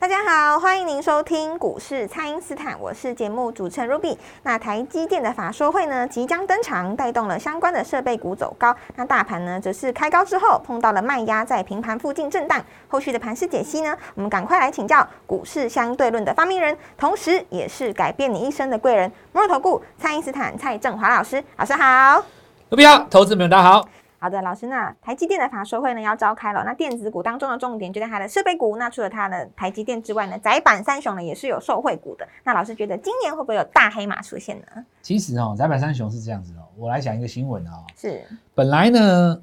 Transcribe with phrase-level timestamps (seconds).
[0.00, 4.16] 大家好，欢迎您收听股市蔡因斯坦，我是节目主持人 Ruby。
[4.44, 8.74] 那台积电的法说会呢即将登场，带动了相关的设备股走高。
[8.96, 12.64] 那大盘呢则是开高之后碰到了卖压，在平盘附近震荡。
[12.88, 21.44] 后续的盘势解析呢，我们赶快来请教股市相对论的发明人，同时也是改变你一生的贵人——摩尔投顾蔡因斯坦蔡振华老师。
[21.58, 22.24] 老师好
[22.70, 23.86] ，Ruby 好，投资朋友大家好。
[24.22, 26.62] 好的，老师，那台积电的法说会呢要召开了。
[26.62, 28.76] 那电子股当中的重点就在它的设备股。
[28.76, 32.28] 那除了它的台积电之外呢，窄板三雄呢也是有受惠股的。
[32.44, 34.84] 那老师觉得今年会不会有大黑马出现呢？
[35.00, 36.68] 其实哦，窄板三雄是这样子哦。
[36.76, 37.82] 我来讲一个新闻哦。
[37.96, 38.22] 是。
[38.54, 39.42] 本来呢，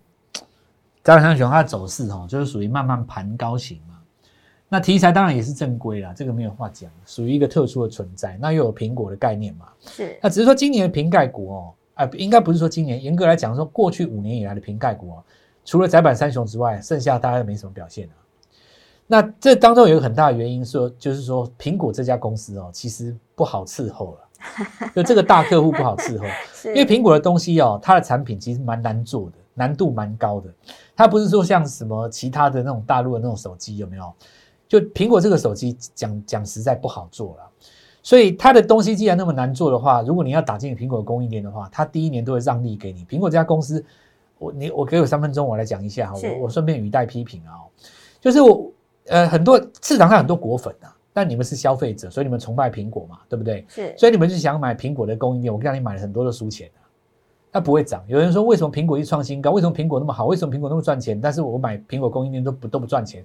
[1.03, 3.95] 窄板三雄它的走势哦，就是属于慢慢盘高型嘛。
[4.69, 8.37] 那题材当然也是正规啦，这个没有话讲，属于一个特殊的存在。
[8.39, 9.69] 那又有苹果的概念嘛。
[9.81, 10.19] 是。
[10.21, 11.73] 那只是说今年的瓶盖股哦。
[11.97, 15.23] 啊，应该不是说今年，严格来讲说，过去五年以来的瓶盖股啊，
[15.65, 18.15] 除了窄板三雄之外，剩下大概没什么表现啊。
[19.07, 26.25] 那这当中有一个很大的原因，说就是说苹果这家公司哦，其实不好伺候了， 就这个大客户不好伺候，
[26.69, 30.49] 因为苹果的东西哦，它的产品其实蛮难做的，难度蛮高的。
[30.95, 34.13] 它不是说像什么其他的那种大陆的那种手机有没有？
[34.67, 37.46] 就苹果这个手机讲讲实在不好做了。
[38.07, 43.03] 所以它的东西既然那么难做的话，如果你要打进苹果供应链的话，它第一年都会让利给你。
[43.03, 43.83] 苹果这家公司，
[44.37, 47.67] 我你我给我三分钟，我来讲一下哈，我我顺便语带批评啊，
[48.21, 48.71] 就是我
[49.07, 53.65] 呃很多市场上很多果粉啊，但你们是消费者，所以你们崇拜苹果嘛，对不对？
[53.67, 56.87] 是，所以你们就想买苹果的供应链，我让你买了很多的输钱啊，
[57.51, 58.01] 它不会涨。
[58.07, 63.21] 有人说为什么苹果一创新高，为什么苹果那么好，为什么苹果那么赚钱，但是我买苹果供应链都不都不赚钱？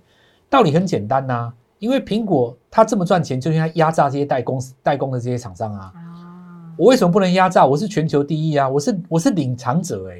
[0.51, 1.53] 道理很简单呐。
[1.83, 5.93] 因为苹果它这么赚钱，就是它压榨这些代工代工的这些厂商啊。
[6.79, 7.67] 我为什么不能压榨？
[7.67, 8.69] 我是全球第一啊！
[8.69, 10.15] 我是我是领长者哎，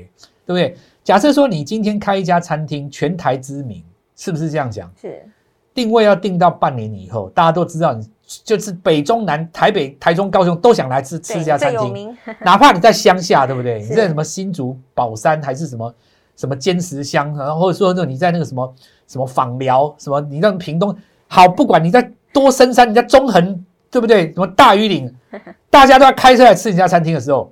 [0.45, 0.77] 对不对？
[1.05, 3.81] 假设说你今天开一家餐厅，全台知名，
[4.17, 4.91] 是不是这样讲？
[5.01, 5.25] 是。
[5.73, 13.81] 定位要定到半年以后，大家都知道你就是北中南、台北、台中、高雄都想来吃吃这家餐厅，哪怕你在乡下，对不对？
[13.89, 15.95] 你在什么新竹宝山还是什么
[16.35, 18.75] 什么坚石乡，然后或者说那你在那个什么
[19.07, 20.93] 什么访寮，什么你让屏东。
[21.33, 24.31] 好，不管你在多深山，你在中横，对不对？
[24.35, 25.11] 什么大余岭，
[25.71, 27.51] 大家都要开车来吃你家餐厅的时候，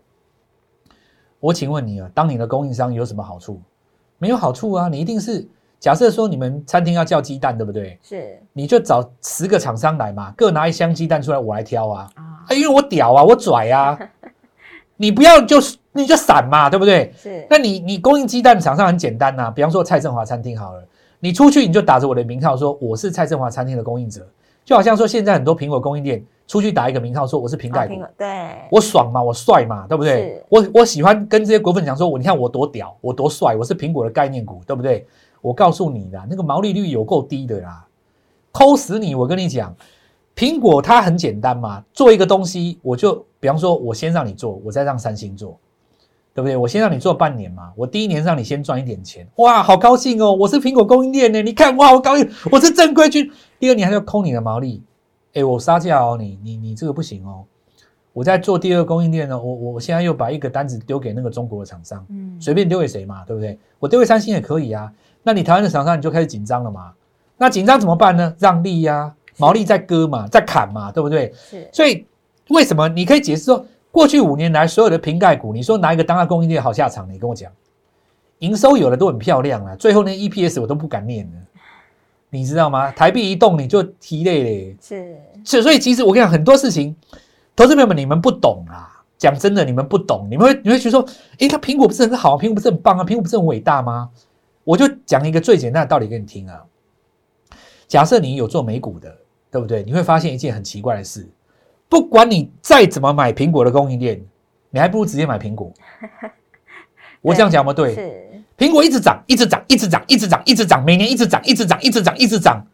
[1.41, 3.59] 我请问你啊，当你的供应商有什么好处？
[4.19, 4.89] 没有好处啊！
[4.89, 5.49] 你一定是
[5.79, 7.99] 假设说你们餐厅要叫鸡蛋，对不对？
[8.03, 12.11] 是，你就找十个厂商来嘛，各拿一箱鸡蛋出来，我来挑啊！
[12.17, 13.99] 啊，因为我屌啊，我拽啊！
[14.99, 15.57] 你不要就
[15.93, 17.15] 你就散嘛，对不对？
[17.17, 20.85] 是，那你你供应鸡蛋厂商很简单呐，比方说蔡振华餐厅好了。
[21.21, 24.27] 你出去你就打着我的名号说我是蔡振华餐厅的供应者，
[24.65, 28.27] 就好像说现在很多苹果供应链出去打一个名号说我是瓶盖股，对，
[28.71, 30.43] 我爽嘛，我帅嘛，对不对？
[30.49, 35.07] 我我喜欢跟这些果粉讲说，我你看我多屌，我多帅，我是苹果的概念股，对不对？
[35.43, 37.87] 我告诉你啦那个毛利率有够低的啦，
[38.53, 39.15] 抠死你！
[39.15, 39.75] 我跟你讲，
[40.35, 45.59] 苹果它很简单嘛，做一个东西我就比方说我先让你做，我再让三星做。
[46.33, 46.57] 对不对？
[46.57, 50.33] 我先让你做半年嘛，我第一年让你先赚一点钱，哇，好高兴哦！
[50.33, 53.31] 我是苹果供应链呢，你看，哇，我高兴，我是正规军。
[53.59, 54.83] 第二年还要抠你的毛利，
[55.35, 57.45] 哎，我杀价哦，你你你这个不行哦。
[58.13, 63.59] 我在做第二供应链呢，我我现在又把一个单子丢给那个中国的厂商，嗯，随便丢给谁嘛，对不对？
[63.79, 64.91] 我丢给三星也可以啊。
[65.23, 66.93] 那你台湾的厂商你就开始紧张了嘛？
[67.37, 68.35] 那紧张怎么办呢？
[68.39, 71.33] 让利呀，毛利在割嘛，在砍嘛，对不对？
[71.35, 71.69] 是。
[71.73, 72.05] 所以
[72.49, 73.65] 为什么你可以解释说？
[73.93, 77.11] 过去五年来，所有的瓶盖股，你说哪一个当下供应链好下场？
[77.13, 77.51] 你跟我讲，
[78.39, 81.39] 营收有的都很漂亮啊，最后那 EPS 我都不敢念了，
[82.31, 82.91] 你知道吗？
[82.93, 86.95] 台币一动你就提累嘞，是，所所以其实我跟你讲很多事情，
[87.57, 91.07] 投资朋友们你们不懂啊，讲真的你们不懂，你们会你会觉得说，
[91.39, 94.11] 诶，它苹果不是很好，苹果不是很棒啊，苹果不是很伟大吗？
[94.63, 96.63] 我就讲一个最简单的道理给你听啊，
[97.89, 99.13] 假设你有做美股的，
[99.51, 99.83] 对不对？
[99.83, 101.29] 你会发现一件很奇怪的事。
[101.91, 104.19] 不管你再怎么买苹果的供应链，
[104.71, 105.71] 你还不如直接买苹果。
[107.21, 107.73] 我这样讲吗？
[107.73, 112.65] 对，是苹果一直涨，一直涨，一直涨，一直涨，一直涨，每年一直涨，一直涨，一直涨，一直涨，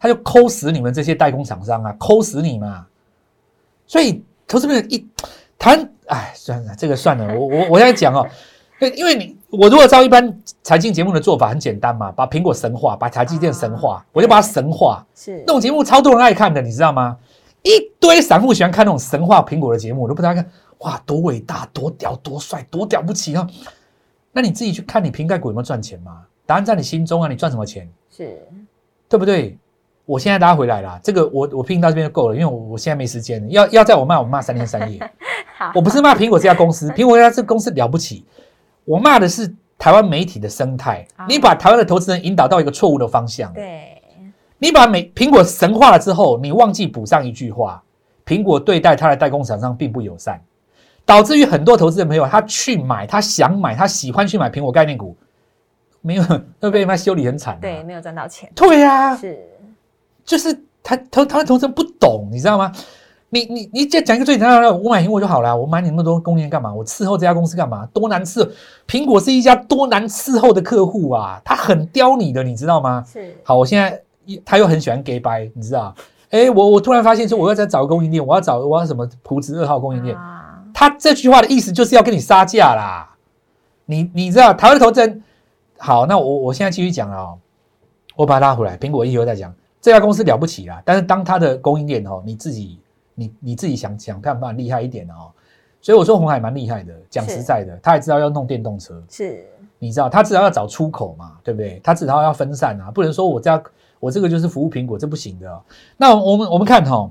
[0.00, 2.86] 它就抠死你们这些代工厂商啊，抠死你嘛。
[3.86, 5.06] 所以投资人一
[5.58, 8.26] 谈，哎，算了，这个算了，我我我现在讲哦，
[8.96, 15.06] 因为你我如果照一般财经节目的做法，很简单嘛，把苹果神化，把台积电神化，我就把它神化。
[15.14, 17.18] 是那种节目超多人爱看的，你知道吗？
[17.62, 20.48] 一堆散户喜欢看那种神话苹果的节目，我都不知道看
[20.78, 23.46] 哇多伟大、多屌、多帅、多了不起啊！
[24.32, 26.22] 那你自己去看，你瓶盖股有没有赚钱嘛？
[26.44, 27.28] 答案在你心中啊！
[27.28, 27.88] 你赚什么钱？
[28.10, 28.40] 是，
[29.08, 29.56] 对不对？
[30.04, 34.98] 我现在大家回来了，这个我我拼到这边就够了，因为我我现在没时间，要要在我骂我骂三天三夜。
[35.56, 38.24] 好，我不是骂苹果这家公司， 苹果这家公司了不起，
[38.84, 41.06] 我骂的是台湾媒体的生态。
[41.28, 43.52] 你把台湾的投资人引导到一个错误的方向。
[43.52, 44.01] 对，
[44.62, 47.82] 你把美苹果神化了之后，你忘记补上一句话：
[48.24, 50.40] 苹果对待它的代工厂商并不友善，
[51.04, 55.16] 导致于很多投资人朋友他去买，他想买，他喜欢去买苹果概念股，
[56.00, 56.22] 没有
[56.60, 57.58] 都被他修理很惨。
[57.60, 58.48] 对，没有赚到钱。
[58.54, 59.36] 对呀，是。
[60.24, 62.70] 就是他投他的投资人不懂，你知道吗？
[63.30, 66.72] 你你你再讲一个最简单的，我买苹果就好了，我买你那么多供应链干嘛？
[66.72, 67.84] 我伺候这家公司干嘛？
[67.86, 68.50] 多难伺候！
[68.86, 73.04] 苹果是一家多难伺候的客户啊，他很刁你的，你知道吗？
[73.12, 73.34] 是。
[73.42, 74.00] 好，我现在
[74.44, 75.94] 他又很喜欢 gay 掰，你知道？
[76.30, 80.16] 哎，我我突然发现说，我要再找个供应链，我要找我要什么普子二号供应链？
[80.72, 83.14] 他这句话的意思就是要跟你杀价啦。
[83.84, 85.22] 你你知道台湾的投资人？
[85.78, 87.38] 好，那我我现在继续讲了哦，
[88.16, 89.52] 我把它拉回来，苹果以后再讲。
[89.80, 92.78] 这家公司了不起啦，但是当它的供应链哦，你自己
[93.14, 95.32] 你你自己想想看办法厉害一点哦。
[95.80, 99.44] 所以我说红海蛮厉害的，讲实在的，他也知道要弄电动车，是，
[99.80, 101.80] 你知道他至少要找出口嘛，对不对？
[101.82, 103.60] 他至少要分散啊，不能说我这样
[104.02, 105.62] 我这个就是服务苹果，这不行的。
[105.96, 107.08] 那我们我们看哈，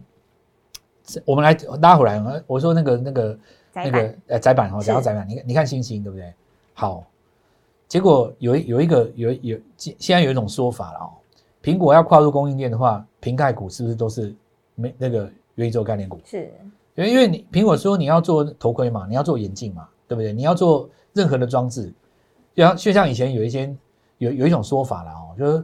[1.24, 3.40] 我们来拉回来，我说那个那个
[3.74, 6.34] 那个呃窄板哈，讲到窄板，你看你看星星对不对？
[6.74, 7.06] 好，
[7.88, 11.12] 结果有有一个有有现在有一种说法了哦。
[11.64, 14.36] 苹果要跨入供应链的话，瓶盖股是不是都是
[14.76, 16.20] 没那个元宇宙概念股？
[16.26, 16.52] 是，
[16.96, 20.34] 因为因为你苹果说你要做头盔嘛，你要做眼镜嘛，对不对？
[20.34, 21.94] 你要做任何的装置，
[22.54, 23.74] 就像就像以前有一些
[24.18, 25.64] 有有一种说法了哦，就是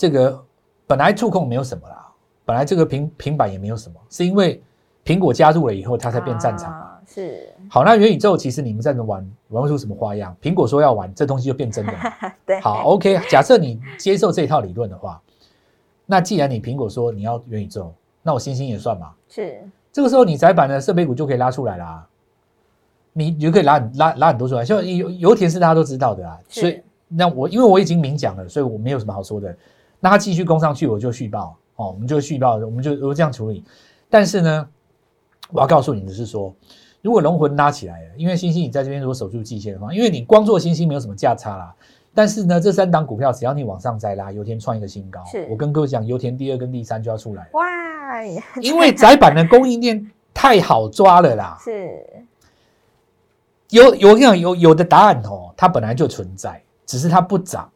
[0.00, 0.42] 这个
[0.86, 2.10] 本来触控没有什么啦，
[2.46, 4.58] 本来这个平平板也没有什么，是因为
[5.04, 6.98] 苹果加入了以后，它才变战场啊。
[7.06, 10.34] 是，好，那元宇宙其实你们在那玩玩出什么花样？
[10.40, 11.92] 苹果说要玩，这东西就变真的。
[12.46, 13.20] 对，好，OK。
[13.28, 15.20] 假设你接受这套理论的话，
[16.06, 17.92] 那既然你苹果说你要元宇宙，
[18.22, 19.10] 那我星星也算嘛。
[19.28, 19.62] 是，
[19.92, 22.06] 这个时候你窄板的设备股就可以拉出来啦，
[23.12, 24.64] 你就可以拉拉拉很多出来。
[24.64, 29.54] 像油油田是大家都知道的啊，所以那我因为我已经明讲了，所以我没有什么好说的。
[30.00, 33.62] 那它继续攻上去，我就续报哦，我们就续报，我们就我这样处理。
[34.08, 34.68] 但是呢，
[35.52, 36.54] 我要告诉你的是说。
[37.02, 41.74] 如果龙魂拉起来了，因为星星你在这边如果守住季线的话，因为你光做星星没有什么价差啦。
[42.12, 47.62] 但是呢，这三档股票只要你往上再拉，油田创一个新高，我跟各位讲，油田第二跟第三就要出来哇！
[48.60, 51.56] 因为窄板的供应链太好抓了啦。
[51.64, 52.04] 是，
[53.70, 57.70] 有有这样有有的答案哦，它本来就存在，只是它不涨。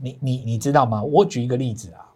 [0.00, 1.02] 你你你知道吗？
[1.02, 2.06] 我举一个例子啊。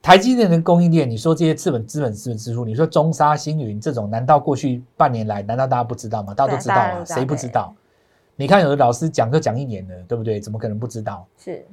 [0.00, 6.34] 台积电的供应链，你说这些资本、资本、资本支出，你说中沙、星云这种，难道过去半年来，难道大家不知道吗？
[6.34, 7.74] 大家都知道啊，谁不知道？
[8.36, 10.38] 你看有的老师讲课讲一年了，对不对？
[10.38, 11.26] 怎么可能不知道？
[11.38, 11.66] 是。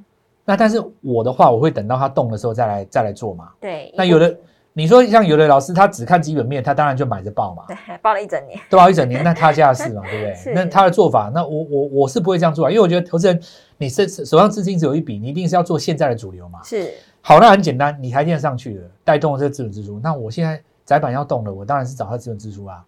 [0.46, 3.50] 那但是我的话，我会等到它动的时候再来再来做嘛。
[3.60, 3.92] 对。
[3.94, 4.34] 那有的
[4.74, 7.64] 你说像有的老师，他只看基本面，他当然就买着报嘛。
[7.68, 8.58] 对，报了一整年。
[8.70, 10.54] 都报一整年，那他家的事嘛， 对不对？
[10.54, 13.38] 那他的做法，那我我我是不会这样做啊，因为我觉得投资人，
[13.76, 16.62] 你手手上资金只有一笔，你一定是要做现在的主流嘛。
[16.62, 16.90] 是。
[17.20, 20.00] 好，那很简单，你台电上去了，带动了这个资本支出。
[20.02, 22.82] 那我现在窄板要动了，我当然是找它资本支出啊。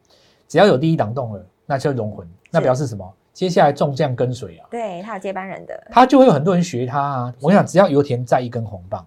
[0.49, 3.13] 只要有第一档动了，那就融魂，那表示什么？
[3.33, 4.67] 接下来众将跟随啊。
[4.71, 7.35] 对他有接班人的，他就会有很多人学他啊。
[7.41, 9.05] 我想，只要油田在一根红棒，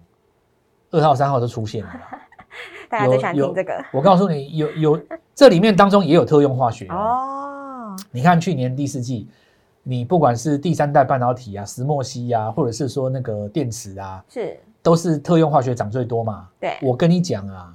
[0.90, 1.90] 二号、三号都出现了。
[2.88, 3.84] 大家最喜欢听这个。
[3.92, 5.00] 我告诉你，有有
[5.34, 7.96] 这里面当中也有特用化学哦。
[8.10, 9.28] 你看去年第四季，
[9.82, 14.58] 你不管是第三代半导体啊，石墨烯啊，或者是说那个电池啊，是。
[14.80, 16.48] 都是特用化学涨最多嘛？
[16.60, 17.74] 对，我跟你讲啊，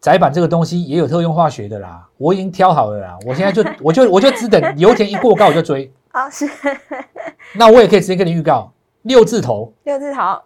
[0.00, 5.92] 窄板这个东西也有特用化学的啦，我已经挑好了啦，我现在就 我就我就只等油田一过高我就追。
[6.10, 6.48] 啊，是。
[7.54, 10.40] 那我也可以直接跟你预告，六字头，六字头，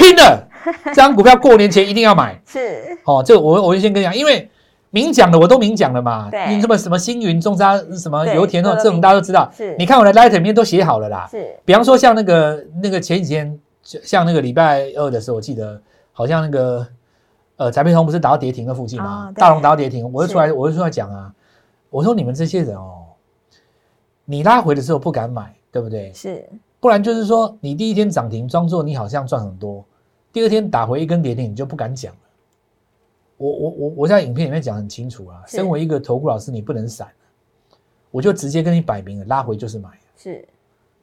[0.00, 0.48] 拼了！
[0.86, 2.40] 这张股票过年前一定要买。
[2.46, 2.98] 是。
[3.04, 4.50] 哦，这我我就先跟你讲，因为
[4.90, 6.28] 明讲的我都明讲了嘛。
[6.30, 6.54] 对。
[6.54, 9.50] 你什么什么星云、中沙、什么油田哦，这种大家都知道。
[9.56, 9.76] 是。
[9.78, 11.28] 你看我的 letter 里面都写好了啦。
[11.30, 11.56] 是。
[11.64, 13.58] 比方说像那个那个前几天。
[13.82, 15.80] 像那个礼拜二的时候，我记得
[16.12, 16.86] 好像那个
[17.56, 19.32] 呃，翟培通不是打到跌停的附近吗？
[19.34, 21.32] 大龙打到跌停，我就出来，我就出来讲啊，
[21.88, 23.06] 我说你们这些人哦，
[24.26, 26.12] 你拉回的时候不敢买，对不对？
[26.12, 26.46] 是，
[26.78, 29.82] 不然就是说你第一天涨停装作你好像赚很多，
[30.32, 32.18] 第二天打回一根跌停，你就不敢讲了。
[33.36, 37.08] 我我我我在影片里面讲很清楚啊，身为一个投顾老师，你不能闪，
[38.10, 39.88] 我就直接跟你摆明了，拉回就是买。
[40.16, 40.46] 是。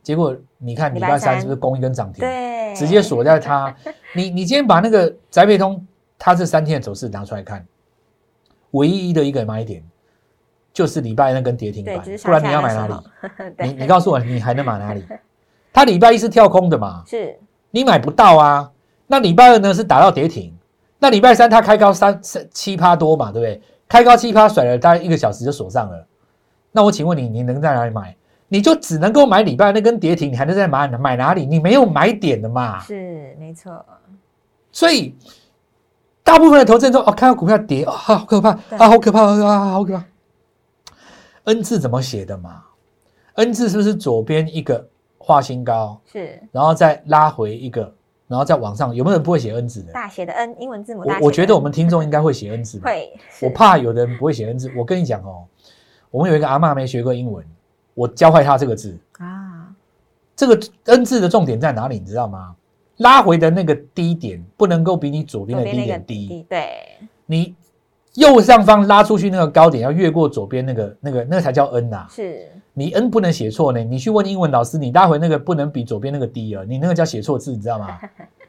[0.04, 2.22] 结果你看礼拜三是不是攻一根涨停？
[2.22, 3.76] 对，直接锁在它。
[4.16, 5.86] 你你今天把那个宅配通
[6.18, 7.66] 它这三天的走势拿出来看，
[8.72, 9.84] 唯一的一个买点
[10.72, 12.94] 就是礼拜那根跌停，板就是，不然你要买哪里？
[13.60, 15.04] 你你告诉我，你还能买哪里？
[15.74, 17.38] 它礼拜一是跳空的嘛，是
[17.72, 18.72] 你买不到啊。
[19.08, 20.54] 那礼拜二呢是打到跌停，
[21.00, 23.62] 那礼拜三它开高三三七趴多嘛，对不对？
[23.88, 26.06] 开高七趴甩了大概一个小时就锁上了。
[26.72, 28.16] 那我请问你，你能在哪里买？
[28.50, 31.46] 你就只能够买礼拜那根跌停，你还能在买买哪里？
[31.46, 32.80] 你没有买点的嘛。
[32.82, 33.86] 是没错，
[34.72, 35.16] 所以
[36.24, 40.04] 大部分的投资人说：“哦，看到股票跌，啊、好可怕啊，好可怕啊，好可怕。
[41.46, 42.64] ”N 字怎么写的嘛
[43.36, 44.86] ？N 字是不是左边一个
[45.18, 47.94] 画新高，是然后再拉回一个，
[48.28, 48.94] 然后在网上？
[48.94, 49.94] 有没有人不会写 N 字的？
[49.94, 52.86] 大写的 N 英文字母我我觉得我们听众应该会写 N 字的。
[52.86, 54.72] 会，我怕有的人不会写 N 字。
[54.76, 55.46] 我跟你讲哦，
[56.12, 57.46] 我们有一个阿妈没学过英文，
[57.94, 58.98] 我教坏她这个字。
[59.20, 59.74] 啊，
[60.36, 62.00] 这个 N 字的重点在哪里？
[62.00, 62.56] 你知道吗？
[62.98, 66.28] 拉回的那个低点不能够比你左边的低点低。
[66.28, 66.68] 低，对，
[67.28, 67.56] 你
[68.18, 73.84] 右上方拉出去那个高点要越过左边那个那个那个才叫 N 呐、是你 N 不能写错呢。
[73.84, 77.96] 你去问英文老师，你拉回那个不能比左边那个低啊，你那个叫写错字，你知道吗？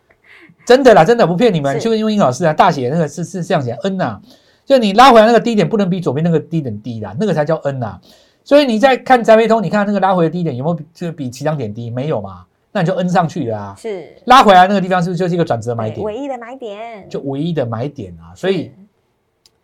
[0.64, 1.76] 真的啦，真的不骗你们。
[1.76, 4.18] 你去问英文老师啊，大写那个是是这样写 N 呐、
[4.64, 8.00] 就你拉回来那个低点不能比左边那个低点低啦，那个才叫 N 呐、
[8.44, 11.90] 所以你在看宅配通，你看那个拉回的低点有没有就比起涨点低？
[11.90, 12.46] 没有嘛？
[12.72, 13.74] 那你就 N 上去了啊。
[13.76, 16.02] 是拉回来那个地方是不是就是一个转折买点？
[16.02, 18.32] 唯一的买点，就唯一的买点啊。
[18.34, 18.70] 所以是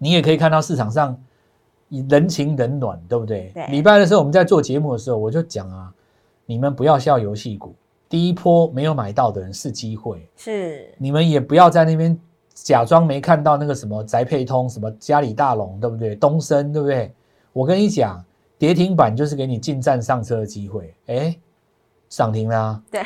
[0.05, 1.19] 你也可以看到市场上
[1.89, 3.51] 人情冷暖，对不对？
[3.55, 5.91] 对礼拜的时候我们在做节目的时候，我就讲啊，
[6.45, 7.75] 你们不要笑游戏股，
[8.07, 12.15] 第一波没有买到的人是机会，是你们也不要在那边
[12.53, 16.15] 假装没看到那个什么宅配通、什么嘉里大龙，对不对？
[16.15, 17.11] 东升，对不对？
[17.55, 18.23] 我跟你讲，
[18.59, 21.35] 跌停板就是给你进站上车的机会，哎，
[22.11, 23.03] 涨停啦、对，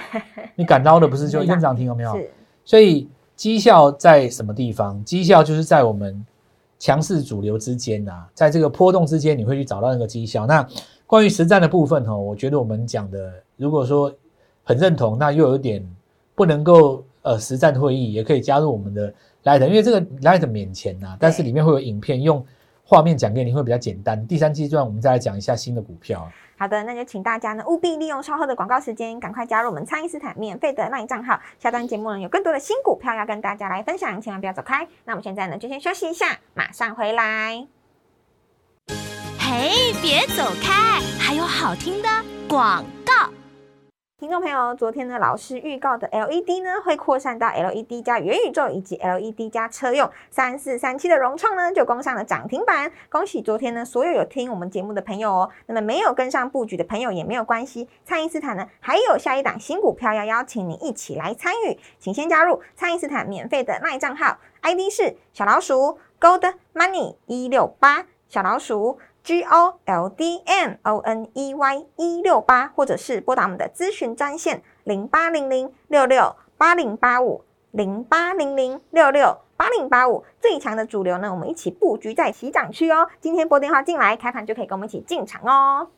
[0.57, 2.19] 你敢捞的不是就 是一根涨停有没有？
[2.64, 5.00] 所以绩效在什么地方？
[5.05, 6.26] 绩效就是在我们
[6.78, 10.47] 强势主流之间呐、在这个波动之间，你会去找到那个绩效。
[10.47, 10.66] 那
[11.06, 14.12] 关于实战的部分哈、我觉得我们讲的，如果说
[14.62, 15.85] 很认同，那又有点
[16.35, 19.12] 不能够呃实战会议，也可以加入我们的
[19.44, 22.44] Light，因为这个 Light 免钱呐、但是里面会有影片用
[22.90, 24.26] 画面讲给你，会比较简单。
[24.26, 26.26] 第三阶段我们再来讲一下新的股票。
[26.57, 31.38] 好的，那就请大家呢务必利用稍后的广告时间，赶快加入我们蔡因斯坦免费的 LINE 账号。
[31.59, 34.88] 下段节目呢有更多的新股票要跟大家来分享，千万不要走开。
[35.04, 37.66] 那我们现在呢就先休息一下，马上回来。
[39.38, 42.09] 嘿，别走开，还有好听的
[42.49, 42.98] 广告。
[44.20, 50.10] 听众朋友，昨天呢，老师预告的 LED 呢，会扩散到 LED 加元宇宙以及 LED 加车用。
[50.28, 52.90] 三四三七的融创呢，就攻上了涨停板。
[53.08, 55.50] 恭喜昨天呢，所有有听我们节目的朋友哦。
[55.66, 68.98] 那么没有跟上布局的朋友也没有关系，蔡因斯坦呢，还有下一档新股票要邀请你一起来参与，请先加入蔡因斯坦免费的赖账号，ID 是小老鼠 Gold Money 一六八，小老鼠。
[69.28, 80.25] G O L D N O N E Y 一六八，或者是拨打我们的咨询专线零八零零六六八零八五零八零零六六八零八五。
[80.40, 83.06] 最强的主流呢，我们一起布局在起涨区哦。
[83.20, 85.88] 今天拨电话进来，开盘就可以跟我们一起进场哦。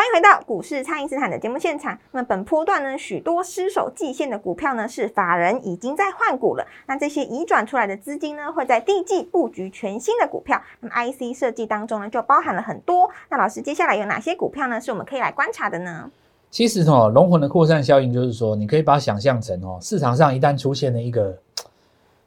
[0.00, 1.98] 欢迎回到股市，蔡因斯坦的节目现场。
[2.12, 6.66] 那么本波段呢，许多失守季线的股票呢，是法人已经在换股了。
[6.86, 10.58] 那这些移转出来的资金呢，会在第一季布局全新的股票。
[10.80, 13.10] 那么 IC 设计当中呢，就包含了很多。
[13.28, 16.10] 那老师，接下来有哪些股票呢，是我们可以来观察的呢？
[16.50, 21.36] 其实哦，龙魂的扩散效应就是说，你可以把它想象成哦，市场上一旦出现了一个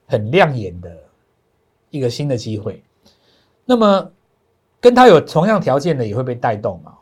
[0.06, 0.96] 很亮眼的
[1.90, 2.84] 一个新的机会，
[3.66, 4.12] 那么
[4.80, 6.94] 跟它有同样条件的也会被带动嘛。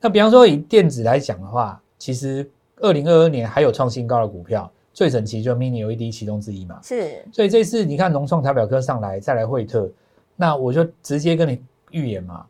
[0.00, 2.48] 那比方说以电子来讲的话，其实
[2.80, 6.78] 二零二二年还有创新高的股票，最神奇就 Mini LED 其中之一嘛。
[6.82, 9.88] 是所以这次你看融创台表科上来，再来惠特，
[10.36, 12.46] 那我就直接跟你预言嘛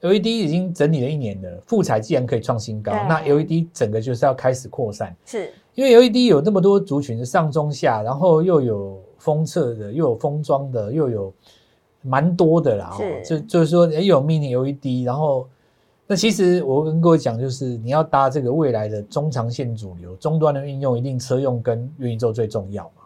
[0.00, 11.32] ，LED 已经整理了一年了，富彩既然可以创新高，那 LED 整个就是要开始扩散，是因为 LED 有那么多族群，上中下，然后又有封测的，又有封装的，又有
[12.02, 12.96] 蛮多的啦、哦。
[12.98, 15.48] 是就就是说，也有 Mini LED，然后
[16.10, 23.02] 那其实我跟各位讲，就是你要搭这个未来的中长线主流，终端的运用一定车用跟元宇宙最重要嘛。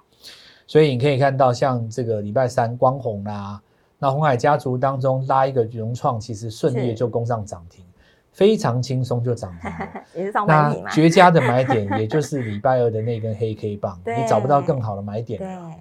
[0.69, 3.61] 所以你可以看到，像这个礼拜三光红啦，
[3.99, 7.85] 那红海家族当中拉一个融创，其实顺利就攻上涨停，
[8.31, 9.89] 非常轻松就涨停了。
[10.15, 10.89] 也是上半那？
[10.91, 15.73] 绝佳的买点，也就是礼拜二的那根黑 K 棒， 你找不到更好的买点对了。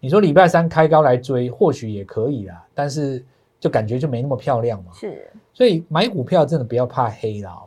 [0.00, 3.24] 你说礼拜三开高来追，或许也可以啦，但是
[3.60, 4.90] 就感觉就没那么漂亮嘛。
[4.92, 7.64] 是所以买股票真的不要怕黑啦、哦，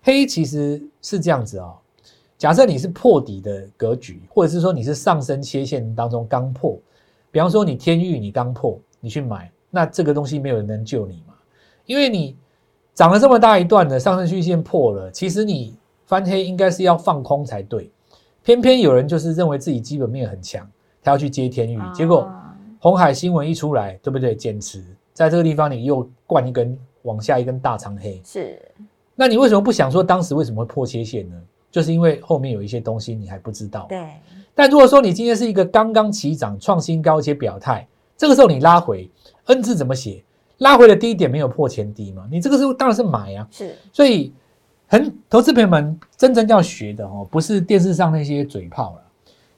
[0.00, 1.74] 黑其实是这样子哦。
[2.38, 6.78] 假设你是破底的格局，或者是说你是上升切线当中刚破，
[7.32, 11.34] 比方说你天域你刚破，你去买，那这个东西没有人能救你嘛？
[11.84, 12.36] 因为你
[12.94, 15.74] 涨了这么大一段的上升曲线破了，其实你
[16.06, 17.90] 翻黑应该是要放空才对，
[18.44, 20.64] 偏偏有人就是认为自己基本面很强，
[21.02, 24.32] 他要去接天域，结果啊红海新闻一出来，对不对？
[24.32, 28.60] 减持，在这个地方你又灌一根往下一根大长黑，是
[29.14, 31.36] 那你为什么不想说当时为什么会破切线呢？
[31.70, 33.86] 就是因为后面有一些东西你还不知道。
[33.88, 34.06] 对，
[34.54, 39.10] 但如果说你今天是一个刚刚起涨、创新高且表态，这个时候你拉回
[39.46, 40.22] ，N 字怎么写？
[40.58, 42.28] 拉回的低点没有破前低嘛？
[42.30, 43.48] 你这个时候当然是买啊。
[43.50, 44.32] 是所以，
[44.86, 49.02] 很投资朋友们真正要学的哦，不是电视上那些嘴炮了，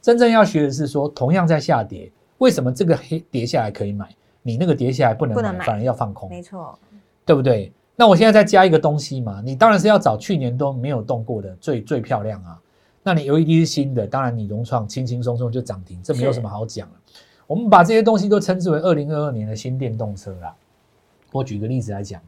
[0.00, 4.08] 真正要学的是说，同样在下跌，为什么这个黑跌下来可以买，
[4.42, 6.78] 你那个跌下来不能买，不能买反而要放空，没错，
[7.24, 7.72] 对不对？
[7.96, 12.60] 那我现在再加一个东西嘛，你当然是要找去年都没有动过的最最漂亮啊。
[13.02, 16.94] 那你 LED 是新的，当然你融创轻轻松松就涨停，这没有什么好讲了。
[17.46, 20.54] 我们把这些东西都称之为二零二二年的新电动车啦。
[21.30, 22.20] 我举个例子来讲，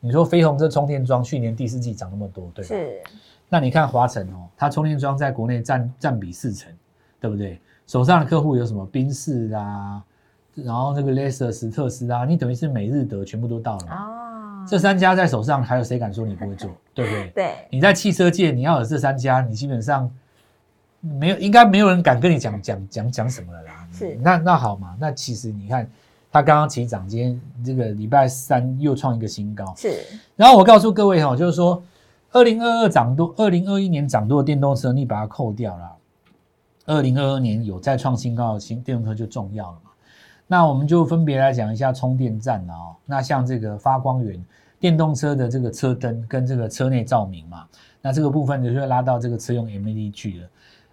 [0.00, 2.68] 你说飞鸿这充电桩去年第四季涨那么多，对吧？
[2.68, 3.00] 是
[3.48, 6.72] 那你看华晨哦，它充电桩在国内占占比四成，
[7.20, 7.60] 对不对？
[7.86, 10.02] 手上的客户有什么宾士啊，
[10.54, 13.86] 然后那个 Lexus、特斯拉，你等于是美日德全部都到了
[14.68, 16.70] 这三家在手上，还有谁敢说你不会做？
[16.94, 17.30] 对不对？
[17.34, 20.10] 对你在汽车界，你要有这三家，你基本上
[21.00, 23.88] 没有，应该没有人敢跟你讲讲讲讲什么了啦。
[23.92, 25.88] 是那那好嘛，那其实你看，
[26.32, 29.74] 它刚刚起涨，今天这个礼拜三又创一个新高。
[29.76, 30.04] 是
[30.34, 31.82] 然后我告诉各位哈、就是说，
[32.32, 35.92] 二零二二涨多，二零二一年涨多的电动车，你把它扣掉了，
[36.86, 39.85] 二零二二年有再创新高的新电动车就重要了嘛。
[40.46, 42.96] 那我们就分别来讲一下充电站了哦。
[43.04, 44.44] 那像这个发光源
[44.78, 47.66] 电动车的这个车灯跟这个车内照明嘛，
[48.00, 50.48] 那这个部分就是拉到这个车用 LED 去了，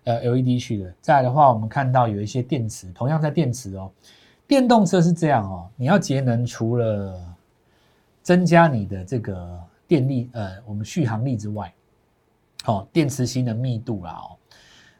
[0.05, 0.93] 呃 LED 去了。
[1.01, 3.91] 再来的话，我们看到有一些电池，同样在电池哦，
[4.48, 7.19] 电动车是这样哦，你要节能，除了
[8.21, 11.71] 增加你的这个电力，呃，我们续航力之外，
[12.65, 14.36] 哦，电池芯的密度啦哦。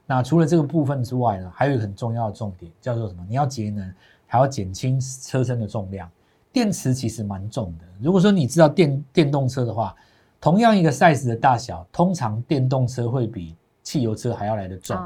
[0.06, 3.26] 那除了这个部分之外呢，还有一个很重要的重点叫做什么？
[3.28, 3.96] 你要节能，
[4.34, 6.10] 还要减轻车身的重量。
[6.52, 7.86] 电池其实蛮重的。
[8.02, 9.96] 如果说你知道电电动车的话，
[10.42, 14.98] 同样一个 size 的大小，通常电动车会比汽油车还要来得重。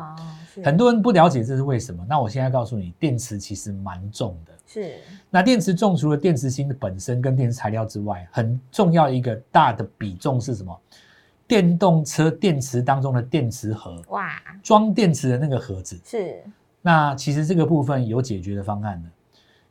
[0.63, 2.05] 很多人不了解这是为什么。
[2.07, 4.53] 那我现在告诉你，电池其实蛮重的。
[4.65, 4.95] 是
[5.29, 10.81] 那电池重除了电池芯的本身跟电池材料之外，很重要一个大的比重是什么？
[11.47, 14.31] 电动车电池当中的电池盒，哇，
[14.63, 15.99] 装电池的那个盒子。
[16.05, 16.41] 是
[16.81, 19.09] 那其实这个部分有解决的方案的，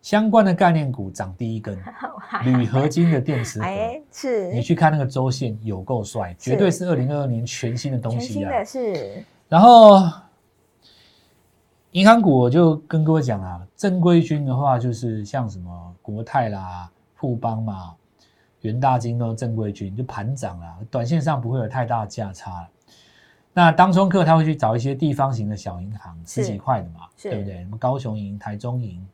[0.07, 1.77] 相关的概念股涨第一根，
[2.47, 3.67] 铝合金的电池盒。
[3.67, 8.63] 哎，是你去看那个周线，有够帅，绝对是二零二二年全新的东西啊！
[8.63, 10.09] 是然后
[11.91, 17.93] 银行股我就跟各位讲啊，正规军的话就是像什么国泰啦、富邦嘛、
[18.61, 22.69] 元大金都是正规军，就盘涨啦，短线上不会有太大的价差了。
[23.53, 27.59] 那当中客他会去找一些地方型的小银行，十几块的嘛，是对不对？
[27.59, 29.05] 什么高雄银、台中银，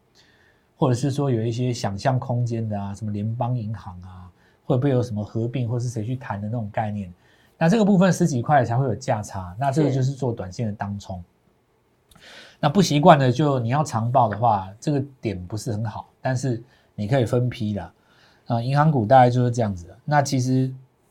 [0.83, 4.29] 或者是说有一些想象空间的啊，什么联邦银行啊，
[4.64, 7.09] 会不会有什么合并，或是谁去谈的那种概念？
[7.57, 11.23] 那这个部分十几块才会有价差，那这个就是做短线的当冲。
[12.59, 16.61] 那不习惯的就你要长报的话，这个点不是很好，但是
[16.97, 17.92] 你可以分批的
[18.49, 18.61] 啊。
[18.61, 19.97] 银行股大概就是这样子的。
[20.05, 20.68] 那其实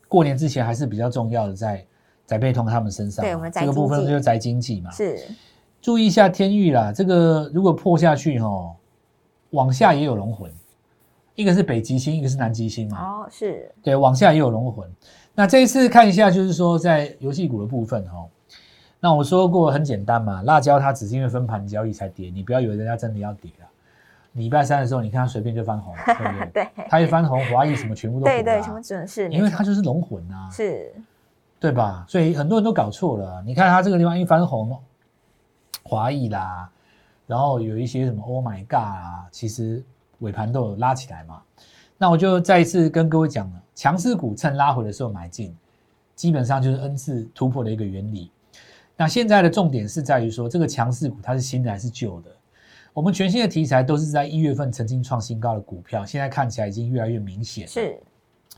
[0.10, 1.82] 过年之前还是比较重要的在
[2.26, 4.92] 宅配通他们身上嘛，对我们这个部分就是宅经济嘛。
[4.92, 5.18] 是
[5.82, 8.76] 注意一下天域啦，这个如果破下去哦，
[9.52, 10.52] 往下也有龙魂，
[11.36, 13.00] 一个是北极星，一个是南极星嘛。
[13.02, 14.90] 哦，是对，往下也有龙魂。
[15.34, 18.28] 那这一次看一下，就是说在游戏股的部分哦，
[19.00, 23.68] 那我说过很简单嘛，辣椒它只是因为分盘交易才跌，你不要以为人家真的要跌了。
[24.34, 26.64] 礼拜三的时候，你看它随便就翻红， 对不对？
[26.64, 29.30] 对它一翻红，华谊什么全部都对对，火了啊什么准是？
[29.30, 30.94] 因为它就是龙魂啊，是
[31.60, 32.06] 对吧？
[32.08, 33.44] 所以很多人都搞错了。
[33.46, 34.78] 你看它这个地方一翻红，
[35.84, 36.70] 华谊啦，
[37.32, 39.82] 然后有一些什么 Oh my God 啊，其实
[40.20, 41.42] 尾盘都有拉起来嘛。
[41.98, 45.56] 那我就再一次跟各位讲了，强势股趁拉回的时候买进，
[46.14, 48.30] 基本上就是 N 次突破的一个原理。
[48.98, 52.30] 那现在的重点是在于说，这个强势股它是新的还是旧的？
[52.92, 57.66] 我们全新的题材都是在一月份曾经创新高的股票，现在看起来已经越来越明显。
[57.66, 57.98] 是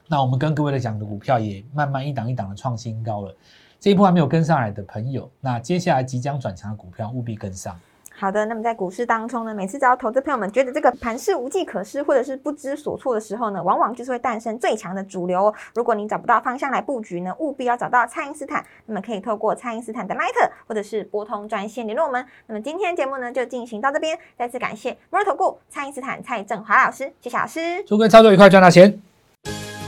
[0.08, 3.38] 那我们跟各位的讲的股票也慢慢一档一档的创新高了。
[3.80, 7.80] 这一波还没有跟上来的朋友，那接下来即将转强的股票务必跟上。
[8.24, 15.54] 好的，那么在股市当中呢，每次只要投资朋友们觉得这个盘势无计可施，或者是不知所措的时候呢，往往就是会诞生最强的主流哦。
[15.76, 22.26] 如果你找不到方向来布局呢，务必要找到蔡因斯坦，那么可以透过蔡因斯坦的 Line 或者是拨通专线联络我们。
[22.48, 27.84] 那么今天节目呢就进行到这边，再次感谢摩尔投顾蔡因斯坦蔡振华老师，谢谢老师。
[27.86, 29.02] 祝各位操作愉快，赚大钱。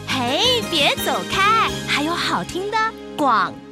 [0.09, 2.77] 嘿，别走开，还有好听的
[3.15, 3.64] 广告。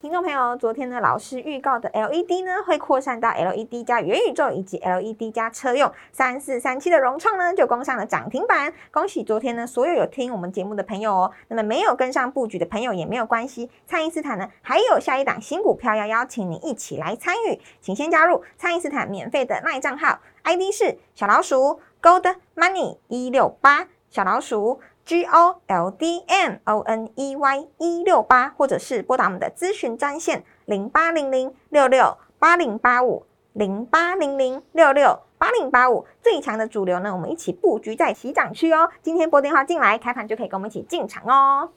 [0.00, 8.72] 听众朋友，昨天呢，老师预告的 LED 呢，会扩散到 LED 加元宇宙以及 LED 加车用三四三七的融创呢，就攻上了涨停板。
[8.92, 11.32] 恭喜昨天呢，所有有听我们节目的朋友哦。
[11.48, 24.78] 那么没有跟上布局的朋友也没有关系，蔡因斯坦呢，还有下一档新股票要邀请你一起来参与，请先加入蔡因斯坦免费的耐账号，ID 是小老鼠 Gold Money 一六八小老鼠。
[25.08, 36.04] G O L D M O N E Y 一六八，或者是拨打我们的咨询专线零八零零六六八零八五零八零零六六八零八五。
[36.22, 38.90] 最强的主流呢，我们一起布局在起涨区哦。
[39.02, 41.70] 今天拨电话进来，开盘就可以跟我们一起进场哦。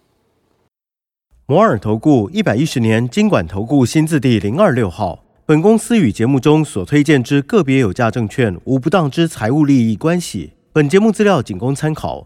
[1.46, 5.24] 摩尔投顾一百一十年经管投顾新字第零二六号。
[5.46, 10.52] 本公司与节目中所推荐之个别有价证券无不当之财务利益关系。
[10.74, 12.26] 本节目资料仅供参考，